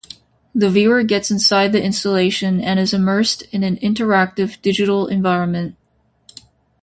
[0.55, 5.75] The viewer gets inside the installation and is immersed in an interactive digital environment.